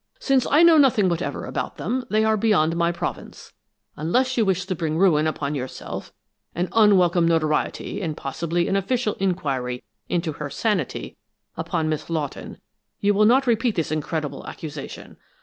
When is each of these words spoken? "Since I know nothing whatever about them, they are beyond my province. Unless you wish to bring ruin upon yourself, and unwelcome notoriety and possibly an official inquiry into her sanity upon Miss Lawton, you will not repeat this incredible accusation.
"Since 0.17 0.47
I 0.49 0.63
know 0.63 0.79
nothing 0.79 1.09
whatever 1.09 1.45
about 1.45 1.77
them, 1.77 2.05
they 2.09 2.23
are 2.25 2.35
beyond 2.35 2.75
my 2.75 2.91
province. 2.91 3.53
Unless 3.95 4.35
you 4.35 4.43
wish 4.43 4.65
to 4.65 4.73
bring 4.73 4.97
ruin 4.97 5.27
upon 5.27 5.53
yourself, 5.53 6.11
and 6.55 6.69
unwelcome 6.71 7.27
notoriety 7.27 8.01
and 8.01 8.17
possibly 8.17 8.67
an 8.67 8.75
official 8.75 9.13
inquiry 9.19 9.83
into 10.09 10.31
her 10.31 10.49
sanity 10.49 11.17
upon 11.55 11.87
Miss 11.87 12.09
Lawton, 12.09 12.57
you 12.99 13.13
will 13.13 13.25
not 13.25 13.45
repeat 13.45 13.75
this 13.75 13.91
incredible 13.91 14.47
accusation. 14.47 15.17